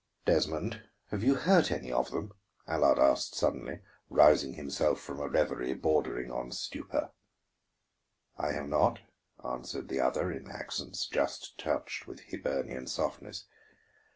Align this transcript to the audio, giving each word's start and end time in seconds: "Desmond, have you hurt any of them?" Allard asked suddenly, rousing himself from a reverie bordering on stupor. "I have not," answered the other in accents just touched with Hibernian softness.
"Desmond, 0.25 0.81
have 1.11 1.21
you 1.23 1.35
hurt 1.35 1.69
any 1.71 1.91
of 1.91 2.09
them?" 2.09 2.33
Allard 2.67 2.97
asked 2.97 3.35
suddenly, 3.35 3.81
rousing 4.09 4.53
himself 4.55 4.99
from 4.99 5.19
a 5.19 5.27
reverie 5.27 5.75
bordering 5.75 6.31
on 6.31 6.51
stupor. 6.51 7.11
"I 8.35 8.53
have 8.53 8.67
not," 8.67 8.97
answered 9.45 9.89
the 9.89 9.99
other 9.99 10.31
in 10.31 10.49
accents 10.49 11.05
just 11.05 11.55
touched 11.59 12.07
with 12.07 12.31
Hibernian 12.31 12.87
softness. 12.87 13.45